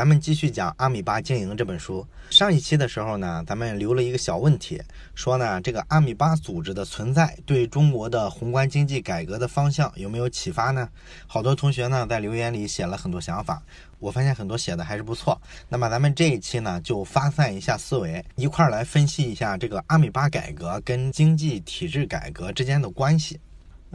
[0.00, 2.06] 咱们继续讲《阿米巴经营》这本书。
[2.30, 4.80] 上一期的时候呢，咱们留了一个小问题，
[5.14, 10.88] 说呢这个阿米巴组织的存在对中国的宏观经济改革的方向有没有启发呢？
[11.26, 13.62] 好多同学呢在留言里写了很多想法，
[13.98, 15.38] 我发现很多写的还是不错。
[15.68, 23.38] 那么咱们这一期呢就发散一下思维，一块儿来分析一下这个阿米巴改革跟经济体制改革之间的关系。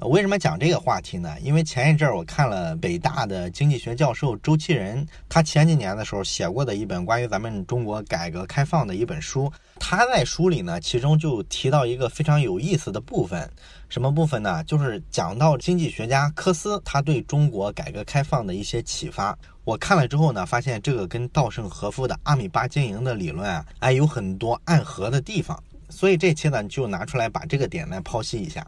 [0.02, 1.34] 为什么讲这个话题呢？
[1.40, 9.50] 因为前一阵儿我看了北大的经济学教授周其仁，他前几年的时候写过的一本关于咱们中国改革开放的一本书。
[9.80, 13.50] 他在书里呢，其中就提到一个非常有意思的部分，
[13.88, 14.62] 什么部分呢？
[14.66, 19.38] 就是讲到经济学家科斯他对中国改革开放的一些启发。
[19.64, 25.58] 我看了之后呢，发现这个跟稻盛和夫的阿米巴经营的理论啊，哎，有很多暗合的地方。
[25.90, 28.66] 所以这期呢，就拿出来把这个点来剖析一下。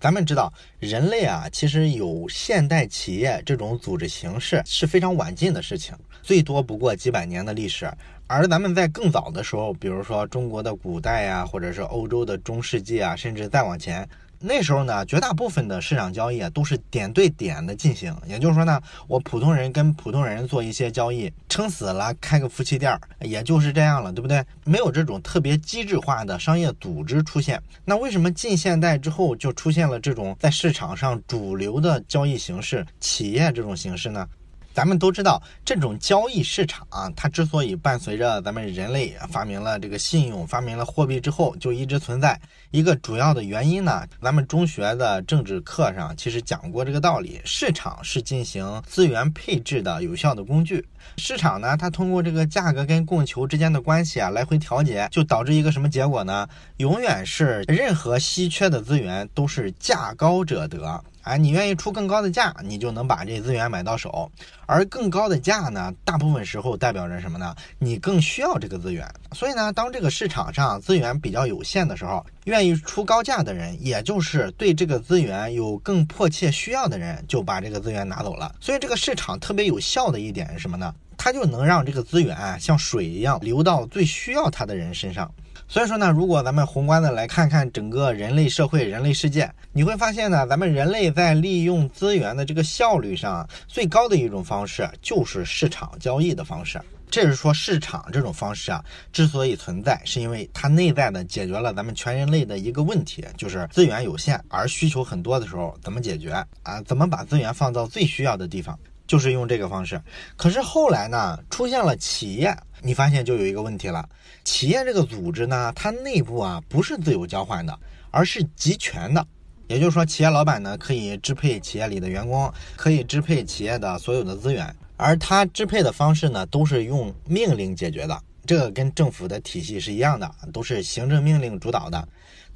[0.00, 7.86] 咱们知道，人类啊，其实有现代企业这种组织形式是非常晚近的事情，最多不过几百年的历史。
[8.26, 14.08] 而咱们在更早的时候，比如说中国的古代呀，或者是欧洲的中世纪啊，甚至再往前。
[14.42, 24.42] 那时候呢，绝大部分的市场交易啊都是点对点的进行，也就是说呢，我普通人跟普通人做一些交易，撑死了开个夫妻店儿，也就是这样了，对不对？
[24.64, 27.62] 没有这种特别机制化的商业组织出现。
[27.84, 34.26] 那为什么近现代之后就出现了这种在市场上主流的交易形式，企业这种形式呢？
[34.72, 42.40] 咱们都知道，这种交易市场啊，它之所以伴随着咱们人类发明了这个信用、发明了货币之后就一直存在，
[42.70, 50.86] 一个主要的原因呢，咱们中学的政治课上其实讲过这个道理：市场是进行资源配置的有效的工具。
[51.16, 56.48] 市场呢，它通过这个价格跟供求之间的关系啊，来回调节，就导致一个什么结果呢？
[56.78, 61.02] 永远是任何稀缺的资源都是价高者得。
[61.22, 64.32] 哎，你愿意出更高的价，你就能把这资源买到手。
[64.64, 67.54] 而更高的价呢，大部分时候代表着什么呢？
[67.78, 69.06] 你更需要这个资源。
[69.32, 78.54] 所以呢，当这个市场上资源比较有限的时候，愿意出高价的人，也就是对这个资源有更迫切需要的人，就把这个资源拿走了。
[78.58, 80.89] 所以这个市场特别有效的一点是什么呢？
[81.16, 85.32] 它就能让这个资源啊像水一样流到最需要它的人身上。
[85.68, 96.80] 所以说呢，如果咱们宏观的来看看整个人类社会、人类世界，你会发现呢，咱们人类在利用资源的这个效率上最高的一种方式，就是市场交易的方式。
[97.08, 106.80] 这是说市场这种方式啊，之所以存在，是因为它内在的解决了咱们全人类的一个问题，就是资源有限而需求很多的时候，怎么解决啊？
[106.82, 108.78] 怎么把资源放到最需要的地方？
[109.10, 110.00] 就是用这个方式。
[110.36, 112.56] 可是后来呢，出现了企业。
[112.80, 114.08] 你发现就有一个问题了，
[114.44, 117.76] 企业这个组织呢，它内部啊不是自由交换的，
[118.12, 119.26] 而是集权的。
[119.66, 128.16] 也就是说，企业老板呢可以支配企业里的员工，可以支配企业的所有的资源，而他支配的方式呢都是用命令解决的。
[128.46, 132.08] 这个跟政府的体系是一样的，都是行政命令主导的。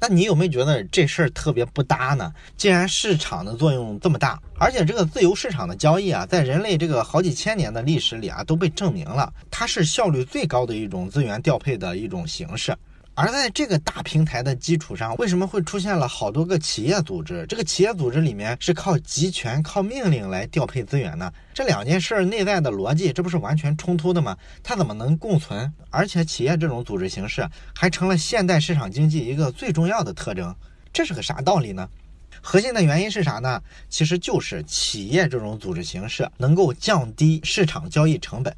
[0.07, 2.31] 那你有没有觉得这事儿特别不搭呢？
[2.55, 12.77] 既然市场的作用这么大，而且这个自由市场的交易啊，在人类这个好几千年的历史里啊，都被证明了，它是效率最高的一种资源调配的一种形式。
[13.17, 17.45] 而在这个大平台的基础上，为什么会出现了好多个企业组织？
[17.47, 21.31] 这个企业组织里面是靠集权、靠命令来调配资源呢？
[21.53, 24.37] 这两件事内在的逻辑，这不是完全冲突的吗？
[24.61, 25.73] 它怎么能共存？
[25.89, 30.53] 而且企业这种组织形式还成了现代市场经济一个最重要的特征，
[30.91, 31.87] 这是个啥道理呢？
[32.41, 33.61] 核心的原因是啥呢？
[33.89, 38.53] 其实就是企业这种组织形式能够降低市场交易成本。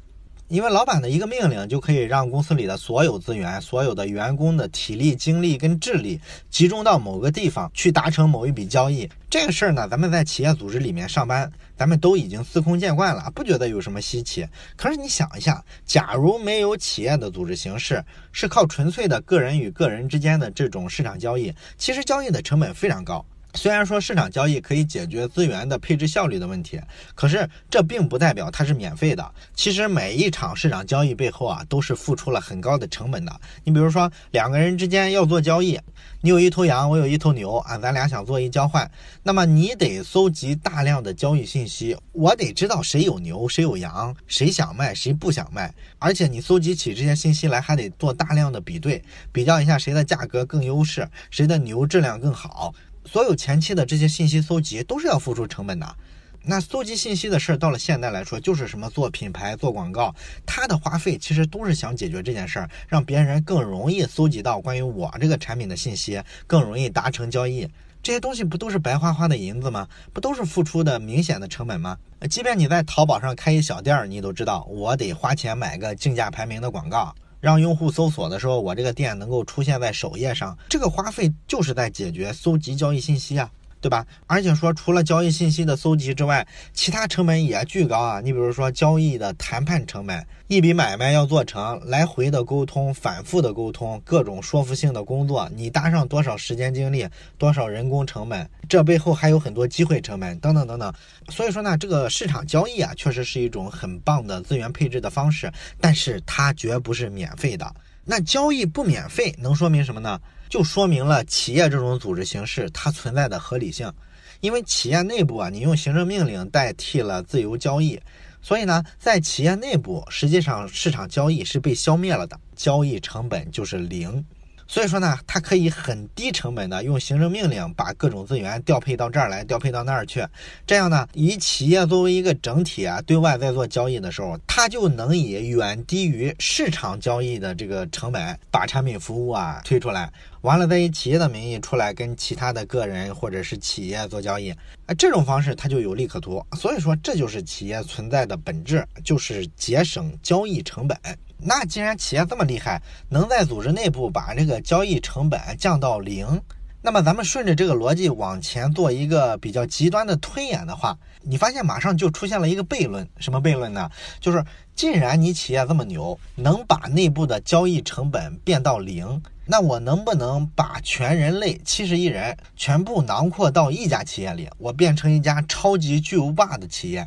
[0.48, 9.06] 因为老板的一个命令就可以让公司里的所有资源、所有的员工的体力、精力跟智力集中到某个地方去达成某一笔交易。
[9.28, 14.48] 这个事儿呢，咱们在企业组织里面上班，咱们都已经司空见惯了，不觉得有什么稀奇。
[14.74, 23.22] 可是你想一下，假如没有企业的组织形式，是靠纯粹的个人与个人之间的这种市场交易，其实交易的成本非常高。
[23.54, 26.80] 虽然说市场交易可以解决资源的配置效率的问题，
[27.14, 29.32] 可是这并不代表它是免费的。
[29.54, 33.40] 其实每一场市场交易背后啊，都是付出了很高的成本的。
[33.64, 35.80] 你比如说两个人之间要做交易，
[36.20, 38.88] 你有一头羊，我有一头牛啊，咱俩想做一交换，
[39.22, 49.02] 那么你得搜集大量的交易信息，我得知道谁有牛，谁有羊，谁想卖，谁不想卖，而且你搜集起这些信息来，还得做大量的比对，
[49.32, 52.74] 比较一下谁的价格更优势，谁的牛质量更好。
[53.10, 55.96] 所有前期的这些信息搜集都是要付出成本的，
[56.42, 60.14] 那搜集信息的事儿到了现在来说，就是什么做品牌、做广告，
[60.44, 67.66] 它的花费其实都是想解决这件事儿，让别人更容易搜集到关于我这个产品的信息，更容易达成交易。
[68.02, 69.88] 这些东西不都是白花花的银子吗？
[70.12, 71.96] 不都是付出的明显的成本吗？
[72.28, 80.56] 即便你在淘宝上开一小店儿，你都知道我得花钱买个竞价排名的广告，让用户搜索的时候，我这个店能够出现在首页上。
[80.68, 83.50] 这个花费就是在解决搜集交易信息啊。
[83.80, 84.06] 对吧？
[84.26, 88.20] 而且说，除了交易信息的搜集之外，其他成本也巨高啊！
[88.20, 100.92] 你比如说交易的谈判成本，一笔买卖要做成，来回的沟通、反复的沟通、各种说服性的工作，你搭上多少时间精力、多少人工成本，这背后还有很多机会成本等等等等。
[101.28, 107.72] 所以说呢，这个市场交易啊，确实是一种很棒的资源配置的方式，但是它绝不是免费的。
[108.04, 110.18] 那交易不免费，能说明什么呢？
[110.48, 113.92] 就说明了企业这种组织形式它存在的合理性。
[114.40, 118.00] 因为企业内部啊，你用行政命令代替了自由交易，
[118.40, 124.24] 所以呢，在企业内部，实际上市场交易是被消灭了的，交易成本就是零。
[124.70, 130.22] 所以说呢，它可以很低成本的用行政命令把各种资源调配到这儿来，调配到那儿去。
[130.66, 140.12] 这样呢，以企业作为一个整体啊，对外在做交易的时候，它就能以远低于市场交易的这个成本把产品服务啊推出来。
[140.42, 144.50] 完了，再以企业的名义出来跟其他的个人或者是企业做交易，
[144.84, 146.44] 啊，这种方式它就有利可图。
[146.52, 150.96] 所以说，这就是企业存在的本质，就是节省交易成本。
[151.40, 156.40] 那既然企业这么厉害，能在组织内部把这个交易成本降到零，
[156.82, 163.08] 那么咱们顺着这个逻辑往前做一个比较极端的推演的话，你发现马上就出现了一个悖论。
[163.18, 163.88] 什么悖论呢？
[164.20, 164.44] 就是
[164.74, 177.06] 既然你企业这么牛，能把内部的交易成本变到零，那我能不能把全人类七十亿人全部囊括到一家企业里，我变成一家超级巨无霸的企业？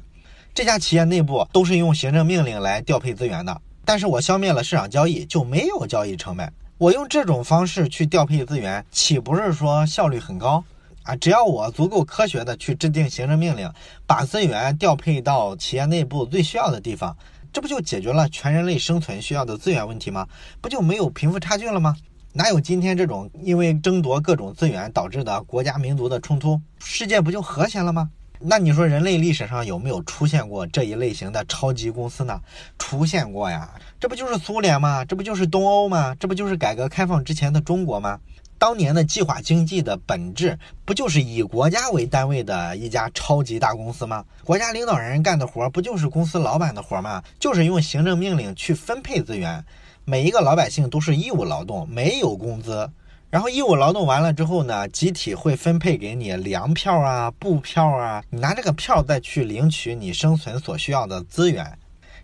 [0.54, 3.62] 这家企业内部都是用行政命令来调配资源的。
[3.84, 6.52] 但是我消灭了市场交易，就没有交易成本。
[6.78, 10.64] 我用这种方式去调配资源，岂不是说效率很高
[11.04, 11.16] 啊？
[11.16, 13.72] 只要我足够科学的去制定行政命令，
[14.08, 17.16] 把资源调配到企业内部最需要的地方，
[17.54, 20.28] 这不就解决了全人类生存需要的资源问题吗？
[20.60, 21.96] 不就没有贫富差距了吗？
[22.34, 26.60] 哪有今天这种因为争夺各种资源导致的国家民族的冲突？
[26.80, 28.10] 世界不就和谐了吗？
[28.44, 32.42] 那你说人类历史上有没有出现过这一类型的超级公司呢？
[32.80, 35.06] 出现过呀，这不就是苏联吗？
[35.06, 36.16] 这不就是东欧吗？
[36.20, 38.20] 这不就是改革开放之前的中国吗？
[38.58, 44.26] 当年的计划经济的本质不就是以国家为单位的一家超级大公司吗？
[44.44, 47.24] 国家领导人干的活不就是公司老板的活吗？
[47.40, 49.64] 就是用行政命令去分配资源，
[50.06, 52.90] 每一个老百姓都是义务劳动，没有工资。
[53.32, 61.66] 然后义务劳动完了之后呢，集体会分配给你粮票啊、布票啊，你拿这个票再去领取你生存所需要的资源。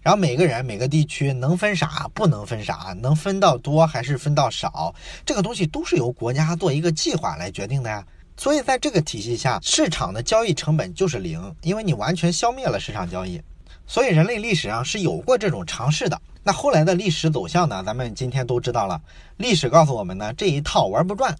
[0.01, 4.93] 然后每个人、每个地区能分啥，不能分啥，能分到多还是分到少，
[5.25, 8.05] 这个东西都是由国家做一个计划来决定的呀。
[8.35, 13.41] 所以在这个体系下，市场的交易成本就是零，因为你完全消灭了市场交易。
[13.87, 16.21] 所以人类历史上是有过这种尝试的。
[16.43, 17.81] 那后来的历史走向呢？
[17.85, 19.01] 咱们今天都知道了。
[19.37, 21.35] 历史告诉我们呢，这一套玩不转。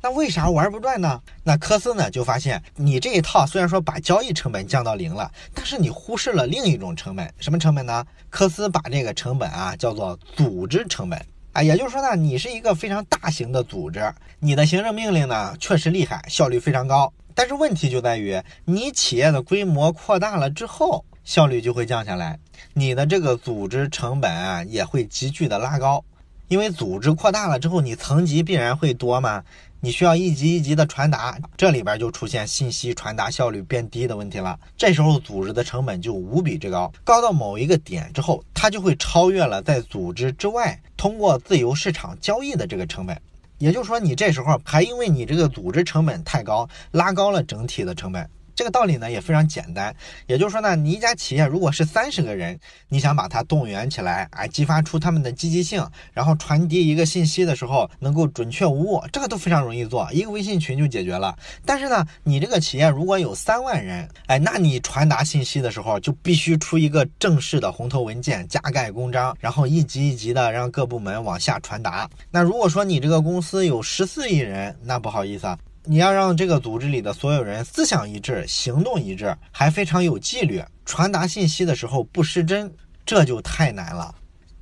[0.00, 1.20] 那为啥玩不转呢？
[1.44, 7.32] 那科斯呢就发现，你这一套虽然说把交易成本降到零了，但是你忽视了另一种成本。
[7.38, 8.04] 什么成本呢？
[8.30, 11.24] 科斯把这个成本啊叫做组织成本。
[11.52, 17.12] 啊，也就是说呢，你是一个非常大型的组织，你的行政命令呢确实厉害，效率非常高。
[17.34, 21.04] 但是问题就在于，你企业的规模扩大了之后。
[21.24, 22.38] 效率就会降下来，
[22.74, 26.04] 你的这个组织成本啊也会急剧的拉高，
[26.48, 29.42] 因为组织扩大了之后，你层级必然会多嘛，
[29.80, 34.58] 你需要一级一级的传达，这里边就出现信息传达效率变低的问题了。
[34.76, 43.20] 这时候组织的成本就无比之高，高到某一个点之后，它就会超越了在组织之外通过自由市场交易的这个成本。
[43.58, 48.28] 也就是说，你这时候还因为你这个组织成本太高，拉高了整体的成本。
[48.54, 49.94] 这个道理呢也非常简单，
[50.26, 61.36] 也就是说呢，你一家企业如果是三十个人，你想把它动员起来，哎，激发出他们的积极性，然后传递一个信息的时候能够准确无误，这个都非常容易做，一个微信群就解决了。
[61.64, 72.08] 但是呢，你这个企业如果有三万人，哎，那你传达信息的时候就必须出一个正式的红头文件，加盖公章，然后一级一级的让各部门往下传达。
[72.30, 75.58] 那如果说你这个公司有十四亿人，那不好意思啊。
[75.84, 82.72] 你要让这个组织里的所有人思想一致、行动一致，还非常有纪律，传达信息的时候不失真，
[83.04, 84.14] 这就太难了。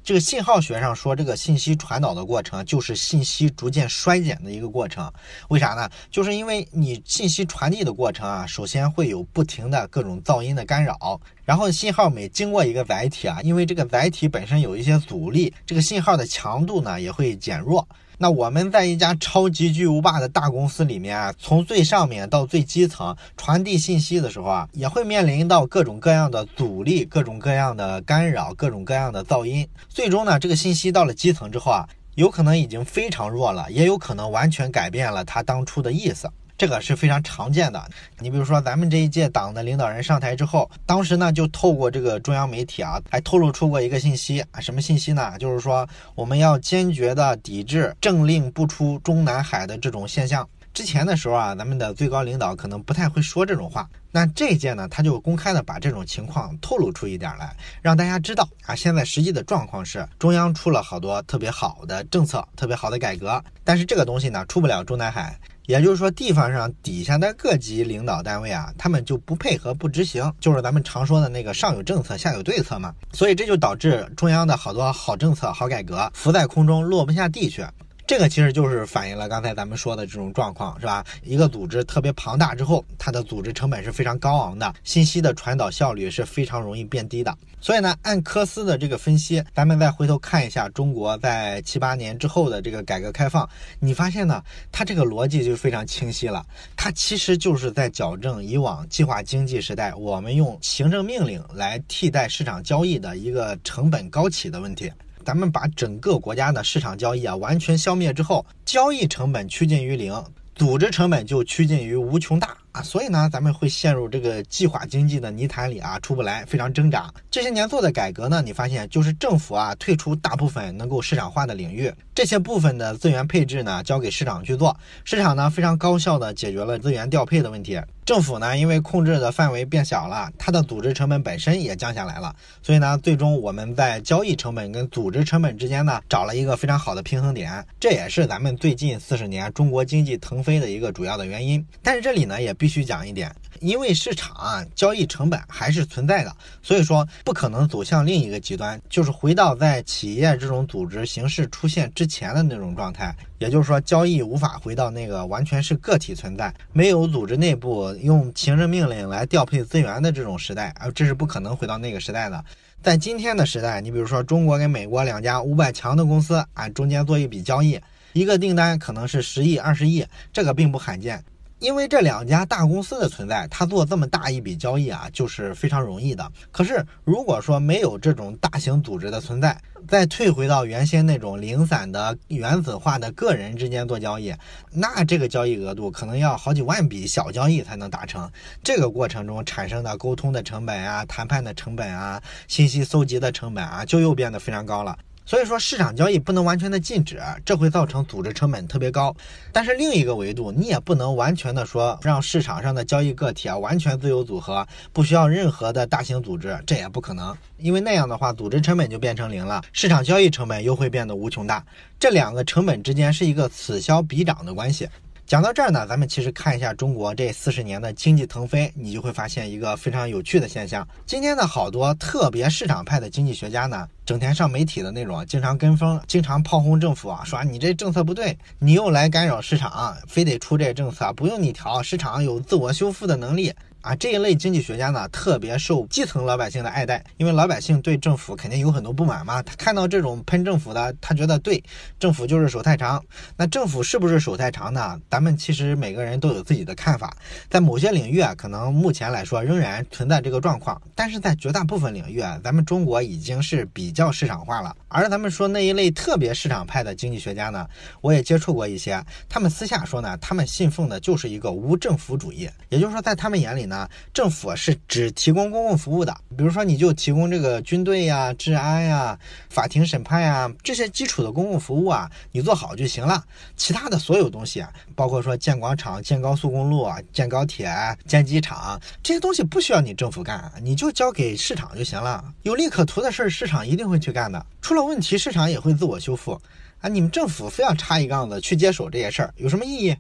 [0.03, 5.13] 这个信号学上说，这个信息传导的过程就是信息逐渐衰减的一个过程。
[5.49, 5.91] 为啥呢？
[6.11, 11.21] 就是因为你信息传递的过程啊，首先会有不停的各种噪音的干扰。
[11.45, 17.87] 然后信号每经过一个载体啊，因为这个载体本身有一些阻力，这个信号的强度呢也会减弱。
[18.23, 29.67] 那我们在一家超级巨无霸的大公司里面啊，从最上面到最基层传递信息的时候啊，也会面临到各种各样的阻力、各种各样的干扰、各种各样的噪音。
[29.89, 36.31] 最终呢，这个信息到了基层之后啊，有可能已经非常弱了，也有可能完全改变了他当初的意思。
[36.61, 37.83] 这个是非常常见的。
[38.19, 45.39] 你比如说，咱们这一届党的领导人上台之后，当时呢就透过这个中央媒体啊，还透露出过一个信息啊，什么信息呢？
[45.39, 50.47] 就是说我们要坚决的抵制政令不出中南海的这种现象。
[50.75, 53.89] 之前的时候啊，咱们的最高领导可能不太会说这种话。
[54.13, 65.35] 那这一届呢，他就公开的把这种情况透露出一点来，让大家知道啊，现在实际的状况是中央出了好多特别好的政策，特别好的改革，但是这个东西呢，出不了中南海。
[65.71, 72.93] 也就是说，地方上底下的各级领导单位啊，他们就不配合、不执行，就是咱们常说的那个上有政策，下有对策嘛。
[73.13, 77.65] 所以这就导致中央的好多好政策、好改革浮在空中，落不下地去。
[78.11, 81.07] 这个其实就是反映了刚才咱们说的这种状况，是吧？
[81.23, 87.33] 一个组织特别庞大之后，它的组织成本是非常高昂的，信息的传导效率是非常容易变低的。
[87.61, 93.49] 所以呢，按科斯的这个分析，咱们再回头看一下中国在七八年之后的这个改革开放，
[93.79, 96.45] 你发现呢，它这个逻辑就非常清晰了。
[96.77, 104.91] 它其实就是在矫正以往计划经济时代我们用行政命令来替代市场交易的一个成本高企的问题。
[105.31, 110.13] 咱们把整个国家的市场交易啊完全消灭之后，交易成本趋近于零，
[110.57, 112.49] 组织成本就趋近于无穷大。
[112.73, 117.13] 啊，所以呢，咱们会陷入这个计划经济的泥潭里啊，出不来，非常挣扎。
[117.31, 127.81] 这些年做的改革呢，你发现就是政府啊退出大部分能够市场化的领域，这些部分的资源配置呢交给市场去做，市场呢非常高效的解决了资源调配的问题。
[128.11, 141.65] 政府呢因为控制的范围变小了，它的组织成本本身也降下来了，所以呢，最终我们在交易成本跟组织成本之间呢找了一个非常好的平衡点，这也是咱们最近四十年中国经济腾飞的一个主要的原因。
[141.83, 142.55] 但是这里呢也。
[142.61, 153.15] 必须讲一点，因为市场啊交易成本还是存在的，所以说不可能走向另一个极端，就是回到在企业这种组织形式出现之前的那种状态。
[153.39, 162.45] 也就是说，交易无法回到那个完全是个体存在，没有组织内部用行政命令来调配资源的这种时代啊，这是不可能回到那个时代的。
[162.83, 167.81] 在今天的时代，你比如说中国跟美国两家五百强的公司啊，中间做一笔交易，
[168.13, 171.23] 一个订单可能是十亿、二十亿，这个并不罕见。
[171.61, 176.27] 因为这两家大公司的存在，他做这么大一笔交易啊，就是非常容易的。
[176.51, 184.35] 可是如果说没有这种大型组织的存在，再退回到原先那种零散的原子化的个人之间做交易，
[184.73, 188.31] 那这个交易额度可能要好几万笔小交易才能达成。
[188.63, 194.97] 这个过程中产生的沟通的成本啊、谈判的成本啊、信息搜集的成本啊，就又变得非常高了。
[195.31, 199.15] 所以说市场交易不能完全的禁止，这会造成组织成本特别高。
[199.53, 207.33] 但是另一个维度，你也不能完全的说让市场上的交易个体啊完全自由组合，不需要任何的大型组织，这也不可能。
[207.59, 211.65] 因为那样的话，组织成本就变成零了，市场交易成本又会变得无穷大。
[211.97, 214.89] 这两个成本之间是一个此消彼长的关系。
[215.31, 220.85] 讲到这儿呢，咱们其实看一下中国这四十年的经济腾飞，你就会发现一个非常有趣的现象。
[221.07, 233.55] 今天的好多特别市场派的经济学家呢，整天上媒体的那种，经常跟风，经常炮轰政府啊，说你这政策不对，你又来干扰市场，非得出这政策，不用你调，市场有自我修复的能力。
[233.83, 239.43] 啊，这一类经济学家呢，特别受基层老百姓的爱戴，因为老百姓对政府肯定有很多不满嘛。
[239.43, 241.63] 他看到这种喷政府的，他觉得对，
[241.99, 243.03] 政府就是手太长。
[243.39, 245.01] 那政府是不是手太长呢？
[245.09, 247.17] 咱们其实每个人都有自己的看法。
[247.49, 254.77] 在某些领域啊，可能目前来说仍然存在这个状况，但是在绝大部分领域啊，咱们中国已经是比较市场化了。
[254.89, 257.67] 而咱们说那一类特别市场派的经济学家呢，
[258.03, 263.70] 我也接触过一些，他们私下说呢，他们信奉的就是一个无政府主义，也就是说，在他们眼里。
[263.71, 269.17] 那政府是只提供公共服务的，比如说你就提供这个军队呀、治安呀、
[269.49, 273.25] 法庭审判呀这些基础的公共服务啊，你做好就行了。
[273.57, 277.73] 其他的所有东西啊，包括说建广场、建高速公路啊、建高铁、
[278.07, 282.25] 建机场这些东西，不需要你政府干，你就交给市场就行了。
[282.43, 284.45] 有利可图的事儿，市场一定会去干的。
[284.61, 286.33] 出了问题，市场也会自我修复。
[286.81, 289.97] 啊，你们政府非要插一杠子去接手这些事儿，有什么意义？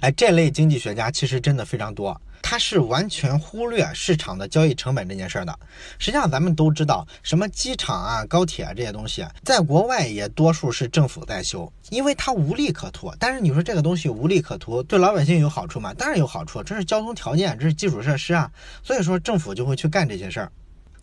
[0.00, 2.18] 哎，这类经济学家其实真的非常多。
[2.42, 5.58] 它是完全忽略市场的交易成本这件事儿的。
[5.98, 13.10] 实际上，咱们都知道，什么机场啊、高铁啊这些东西，在国外也多数是政府在修，因为它无利可图。
[13.18, 15.94] 但是你说这个东西无利可图，对老百姓有好处吗？
[15.94, 18.50] 当然有好处，这是交通条件，这是基础设施啊。
[18.82, 20.52] 所以说政府就会去干这些事儿。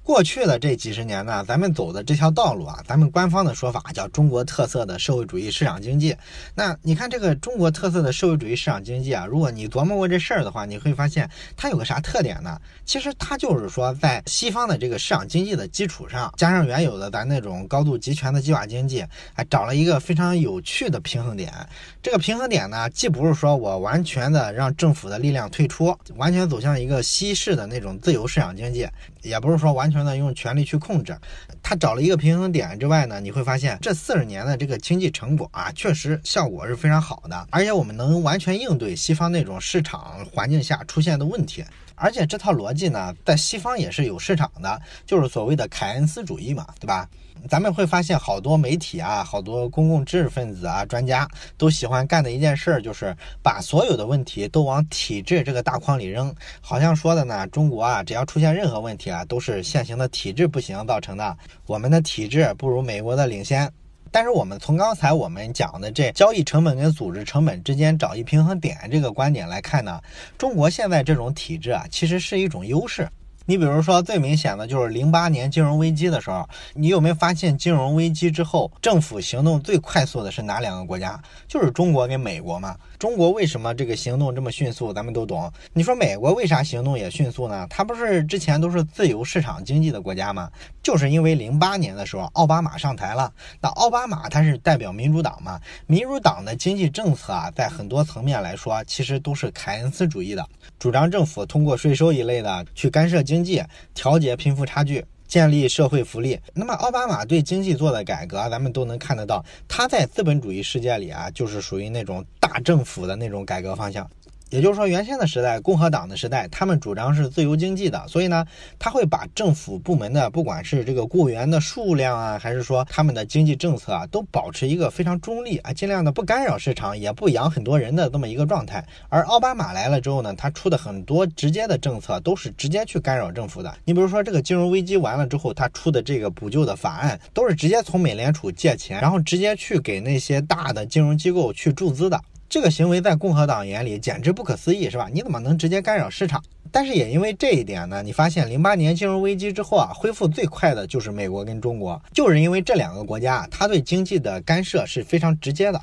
[0.10, 6.18] 过去的这几十年呢，咱们走的这条道路啊，咱们官方的说法叫中国特色的社会主义市场经济。
[6.56, 12.60] 那你看这个中国特色的社会主义市场经济啊，如果你琢磨过这事儿的话，你会发现它有个啥特点呢？
[12.86, 21.54] 其实它就是说，在西方的这个市场经济的基础上，加上原有的咱那种高度集权的计划经济，还找了一个非常有趣的平衡点。
[22.02, 28.88] 这个平衡点呢，既不是说我完全的让政府的力量退出，完全走向一个西式的那种自由市场经济，
[29.24, 30.20] 也不是说完全的。
[30.20, 31.18] 用权力去控制，
[31.64, 41.64] 他找了一个平衡点之外呢，你会发现这四十年的这个经济成果啊，确实效果是非常好的，而且我们能完全应对西方那种市场环境下出现的问题，
[41.96, 47.08] 而且这套逻辑呢，在西方也是有市场的，就是所谓的凯恩斯主义嘛，对吧？
[47.48, 51.28] 咱们会发现，好多媒体啊，好多公共知识分子啊，专家
[51.58, 63.72] 都喜欢干的一件事儿，就是把所有的问题都往体制这个大框里扔，好像说的呢，中国啊，只要出现任何问题啊，都是现行的体制不行造成的，我们的体制不如美国的领先。
[64.12, 70.02] 但是我们从刚才我们讲的这交易成本跟组织成本之间找一平衡点这个观点来看呢，
[70.36, 73.08] 中国现在这种体制啊，其实是一种优势。
[73.50, 81.20] 你比如说，最明显的就是零八年金融危机的时候，你有没有发现，金融危机之后，政府行动最快速的是哪两个国家？
[81.48, 82.78] 就是中国跟美国嘛。
[83.00, 84.94] 中国为什么这个行动这么迅速？
[84.94, 85.52] 咱们都懂。
[85.74, 87.66] 你说美国为啥行动也迅速呢？
[87.72, 90.52] 它不是之前都是自由市场经济的国家吗？
[90.84, 93.34] 就是因为零八年的时候，奥巴马上台了。
[93.60, 95.60] 那奥巴马他是代表民主党嘛？
[95.88, 103.39] 民主党的经济政策啊，在很多层面来说，其实都是凯恩斯主义的，主张政府通过税收一类的去干涉经。
[103.40, 106.38] 经济调节贫富差距，建立社会福利。
[106.54, 109.42] 那么奥巴马对经济做的改革，咱们都能看得到。
[109.66, 114.10] 他在资本主义世界里啊，就是属于那种大政府的那种改革方向。
[114.50, 118.46] 也就是说，原先的时代，共和党的时代，他们主张是自由经济的，所以呢，
[118.78, 128.84] 他会把政府部门的，不管是这个雇员的数量啊，还是说他们的经济政策啊，都保持一个非常中立啊，尽量的不干扰市场，也不养很多人的这么一个状态。
[129.08, 133.72] 而奥巴马来了之后呢，他出的很多直接的政策都是直接去干扰政府的。
[133.86, 142.20] 你比如说，这个金融危机完了之后，他出的这个补救的法案，都是直接从美联储借钱，然后直接去给那些大的金融机构去注资的。
[142.50, 145.08] 这个行为在共和党眼里简直不可思议，是吧？
[145.14, 146.44] 你怎么能直接干扰市场？
[146.72, 155.80] 但是也因为这一点呢，你发现零八年金融危机之后啊，恢复最快的就是美国跟中国，就是因为这两个国家，它对经济的干涉是非常直接的。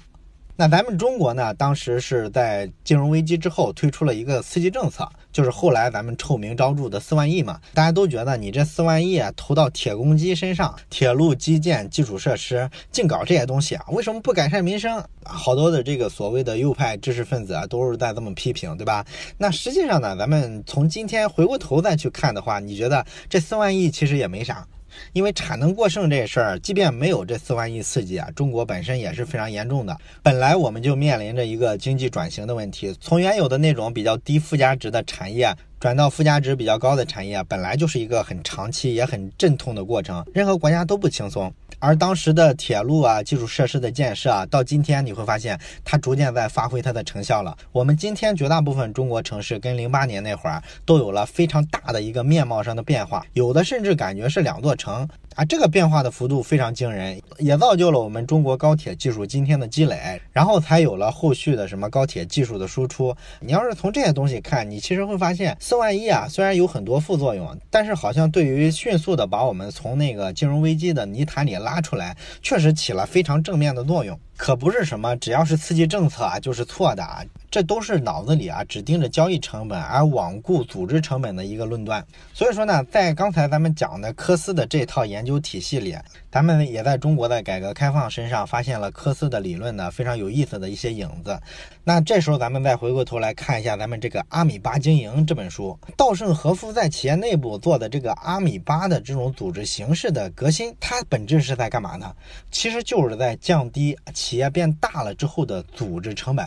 [0.56, 5.08] 那咱们中国呢，当时是在金融危机之后推出了一个刺激政策。
[5.36, 15.04] 就是后来咱们臭名昭著的四万亿嘛，大家都觉得你这四万亿投到铁公鸡身上，铁路基建基础设施，净搞这些东西啊，为什么不改善民生？
[15.24, 19.04] 好多的这个所谓的右派知识分子啊，都是在这么批评，对吧？
[19.36, 24.66] 那实际上呢，咱们从今天回过头再去看的话，你觉得这四万亿其实也没啥。
[25.12, 29.96] 因为产能过剩这事儿，即便没有这四万亿刺激啊，中国本身也是非常严重的。
[30.22, 35.54] 本来我们就面临着一个经济转型的问题，从原有的那种比较低附加值的产业。
[35.78, 41.52] 转到附加值比较高的产业，本来就是一个很长期也很阵痛的过程，任何国家都不轻松。
[41.78, 47.54] 而当时的铁路啊、基础设施的建设啊，到今天你会发现，它逐渐在发挥它的成效了。
[47.72, 55.06] 我们今天绝大部分中国城市跟零八年那会儿都有了非常大的一个面貌上的变化，有的甚至感觉是两座城。
[55.36, 63.14] 啊，这个变化的幅度非常惊人，也造就了我们中国高铁技术今天的积累，然后才有了后续的什么高铁技术的输出。
[63.40, 74.18] 你要是从这些东西看，你其实会发现，四万亿啊，虽然有很多副作用，但是好像对于迅速的把我们从那个金融危机的泥潭里拉出来，确实起了非常正面的作用。
[74.36, 82.04] 可不是什么只要是刺激政策啊就是错的啊，这都是脑子里啊只盯着交易成本而罔顾组织成本的一个论断。
[82.34, 85.96] 所以说呢，在刚才咱们讲的科斯的这套研究体系里，
[86.30, 91.40] 咱们也在中国的改革开放身上发现了科斯的理论呢非常有意思的一些影子。
[91.82, 102.14] 那这时候咱们再回过头来看一下咱们这个阿米巴经营这本书，稻盛和夫在企业内部做的这个阿米巴的这种组织形式的革新，它本质是在干嘛呢？
[102.50, 103.96] 其实就是在降低。
[104.26, 106.44] 企业变大了之后的组织成本，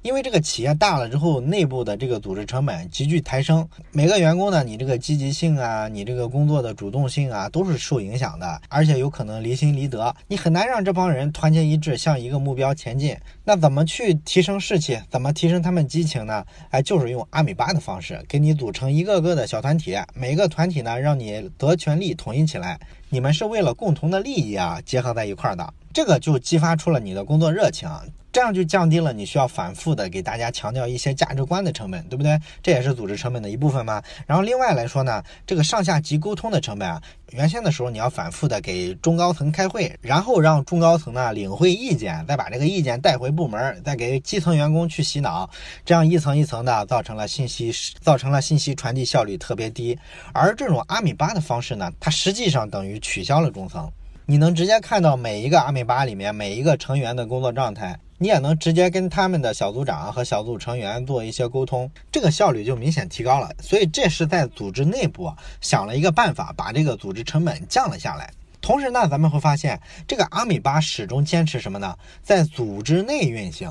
[0.00, 3.68] 因为这个企业大了之后，内部的这个组织成本急剧抬升。
[3.92, 10.16] 每个员工呢，你这个积极性啊，你这个工作的主动性啊，都是受影响的，而且有可能离心离德。
[10.28, 13.14] 你很难让这帮人团结一致，向一个目标前进。
[13.44, 14.98] 那怎么去提升士气？
[15.10, 16.42] 怎么提升他们激情呢？
[16.70, 22.80] 哎，就是用阿米巴的方式，给你组成一个个的小团体，每个团体呢，让你得权利统一起来。
[23.10, 25.74] 你们是为了共同的利益啊，结合在一块儿的。
[25.92, 27.88] 这个就激发出了你的工作热情。
[28.32, 32.38] 这样就降低了你需要反复的给大家强调一些价值观的成本，对不对？
[32.62, 34.00] 这也是组织成本的一部分嘛。
[34.24, 45.50] 然后另外来说呢，这个上下级沟通的成本啊，原先的时候你要反复的给中高层开会，然后让中高层呢领会意见，再把这个意见带回部门，再给基层员工去洗脑，
[45.84, 49.98] 这样一层一层的造成了信息造成了信息传递效率特别低。
[50.32, 53.90] 而这种阿米巴的方式呢，它实际上等于取消了中层，
[54.30, 57.98] 你能直接看到每一个阿米巴里面每一个成员的工作状态。
[58.16, 63.50] 你也能直接跟他们的小组长和小组成员做一些沟通，这个效率就明显提高了。
[63.60, 68.30] 所以这是在组织内部想了一个办法，把这个组织成本降了下来。
[68.60, 71.96] 同时呢，咱们会发现这个阿米巴始终坚持什么呢？
[72.22, 73.68] 在组织内运行。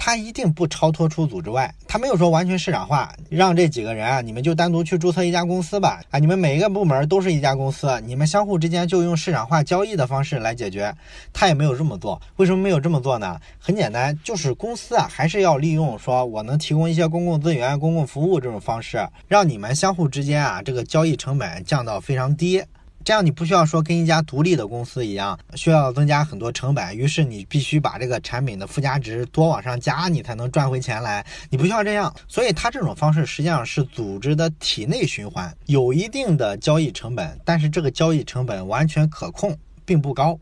[0.00, 10.94] 他一定不超脱出组织外，他没有说完全市场化，让这几个人啊，你们就单独去注册一家公司吧，啊，你们每一个部门都是一家公司，你们相互之间就用市场化交易的方式来解决。
[11.32, 13.38] 他也没有这么做，为什么没有这么做呢？
[13.58, 22.62] 很简单，就是公司啊，还是要利用说我能提供一些公共资源、公共服务这种方式，让你们相互之间啊，这个交易成本降到非常低。
[23.04, 31.24] 这样你不需要说跟一家独立的公司一样，需要增加很多成本，于是你必须把这个产品的附加值多往上加，你才能赚回钱来。
[31.48, 40.38] 你不需要这样，所以它这种方式实际上是组织的体内循环，有一定的交易成本，但是这个交易成本完全可控，并不高。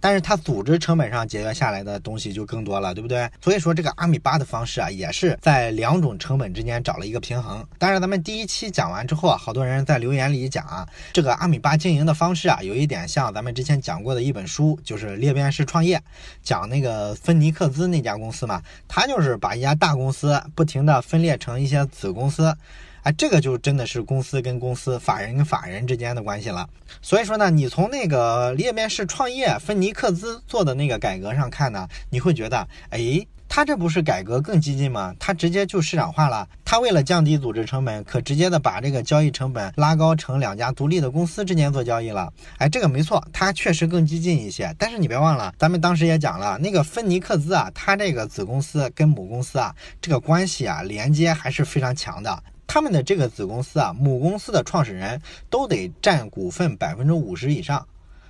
[0.00, 3.28] 但是它组织成本上节约下来的东西就更多了，对不对？
[3.42, 7.66] 所以说这个阿米巴的方式啊，也是在两种成本之间找了一个平衡。
[7.78, 16.00] 但是咱们第一期讲完之后啊，好多人在留言里讲啊，这个阿米巴经营的方式啊，有一点像咱们之前讲过的一本书，就是裂变式创业，
[16.42, 22.56] 讲那个芬尼克斯那家公司嘛，他就是把一家大公司不停的分裂成一些子公司。
[23.02, 26.68] 啊，这个就真的是公司跟公司、法人跟法人之间的关系了。
[27.00, 35.14] 所以说呢，你从那个裂变式创业，芬尼克兹做的那个改革上看呢，你会觉得，哎，他这不是改革更激进吗？
[35.18, 36.46] 他直接就市场化了。
[36.64, 42.30] 他为了降低组织成本，可直接的把这个交易成本拉高成两家独立的公司之间做交易了。
[42.58, 44.74] 哎，这个没错，他确实更激进一些。
[44.78, 52.42] 但是你别忘了，咱们当时也讲了，那个芬尼克兹啊，他这个子公司跟母公司啊，这个关系啊，连接还是非常强的。
[52.68, 57.84] 他们的这个子公司啊，母公司的创始人都得占股份百分之五十以上，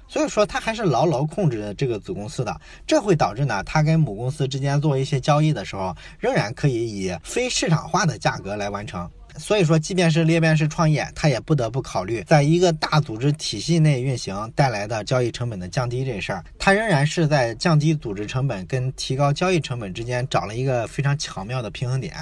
[0.06, 9.10] 所以说他还是牢牢控制着这个子公司的，这会导致呢，他跟母公司之间做一些交易的时候，仍然可以以非市场化的价格来完成。
[9.36, 22.14] 所以说，即便是裂变式创业，他也不得不考虑在一个大组织体系内运行带来的交易成本的降低这事儿，他仍然是在降低组织成本跟提高交易成本之间找了一个非常巧妙的平衡点。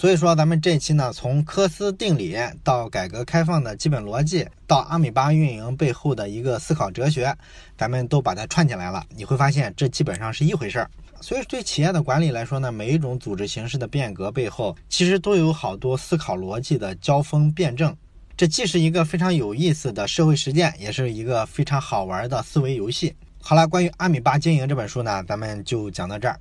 [0.00, 2.34] 所以说，咱们这期呢，从科斯定理
[2.64, 7.36] 到改革开放的基本逻辑，到阿米巴运营背后的一个思考哲学，
[7.76, 9.04] 咱们都把它串起来了。
[9.14, 10.90] 你会发现，这基本上是一回事儿。
[11.20, 17.94] 所以，对企业的管理来说呢，每一种组织形式的变革背后，其实都有好多思考逻辑的交锋辩证。
[18.38, 23.14] 这既是一个非常有意思的社会实践，也是一个非常好玩的思维游戏。
[23.42, 26.40] 好了，关于阿米巴经营这本书呢，咱们就讲到这儿。